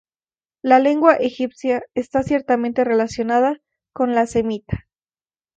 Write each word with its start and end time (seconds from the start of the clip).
La 0.63 0.79
lengua 0.79 1.13
egipcia 1.17 1.83
está 1.93 2.23
ciertamente 2.23 2.83
relacionada 2.83 3.61
con 3.93 4.15
la 4.15 4.25
semita. 4.25 4.87